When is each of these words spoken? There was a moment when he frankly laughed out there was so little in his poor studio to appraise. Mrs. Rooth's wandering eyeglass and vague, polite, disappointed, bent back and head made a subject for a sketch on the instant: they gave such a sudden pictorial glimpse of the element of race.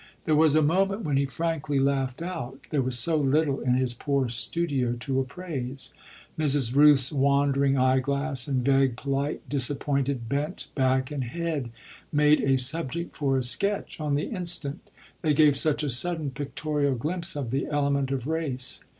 There 0.25 0.35
was 0.35 0.55
a 0.55 0.63
moment 0.63 1.03
when 1.03 1.15
he 1.17 1.27
frankly 1.27 1.79
laughed 1.79 2.23
out 2.23 2.57
there 2.71 2.81
was 2.81 2.97
so 2.97 3.17
little 3.17 3.59
in 3.59 3.75
his 3.75 3.93
poor 3.93 4.29
studio 4.29 4.93
to 4.99 5.19
appraise. 5.19 5.93
Mrs. 6.39 6.75
Rooth's 6.75 7.11
wandering 7.11 7.77
eyeglass 7.77 8.47
and 8.47 8.65
vague, 8.65 8.97
polite, 8.97 9.47
disappointed, 9.47 10.27
bent 10.27 10.69
back 10.73 11.11
and 11.11 11.23
head 11.25 11.69
made 12.11 12.41
a 12.41 12.57
subject 12.57 13.15
for 13.15 13.37
a 13.37 13.43
sketch 13.43 13.99
on 13.99 14.15
the 14.15 14.25
instant: 14.25 14.89
they 15.21 15.35
gave 15.35 15.55
such 15.55 15.83
a 15.83 15.89
sudden 15.91 16.31
pictorial 16.31 16.95
glimpse 16.95 17.35
of 17.35 17.51
the 17.51 17.67
element 17.67 18.09
of 18.09 18.25
race. 18.25 18.83